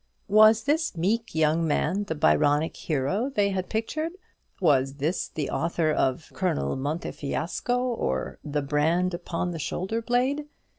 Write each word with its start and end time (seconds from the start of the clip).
Was 0.29 0.63
this 0.63 0.97
meek 0.97 1.35
young 1.35 1.67
man 1.67 2.05
the 2.05 2.15
Byronic 2.15 2.75
hero 2.75 3.29
they 3.29 3.51
had 3.51 3.69
pictured? 3.69 4.11
Was 4.59 4.95
this 4.95 5.27
the 5.27 5.51
author 5.51 5.91
of 5.91 6.31
"Colonel 6.33 6.75
Montefiasco, 6.75 7.77
or 7.79 8.39
the 8.43 8.63
Brand 8.63 9.13
upon 9.13 9.51
the 9.51 9.59
Shoulder 9.59 10.01
blade?" 10.01 10.47